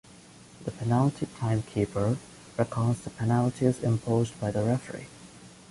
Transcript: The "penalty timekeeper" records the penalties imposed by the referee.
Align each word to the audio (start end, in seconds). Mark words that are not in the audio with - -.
The 0.65 0.71
"penalty 0.71 1.27
timekeeper" 1.37 2.17
records 2.57 3.01
the 3.01 3.11
penalties 3.11 3.81
imposed 3.83 4.39
by 4.41 4.49
the 4.49 4.63
referee. 4.63 5.05